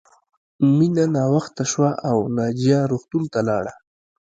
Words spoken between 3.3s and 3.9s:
ته لاړه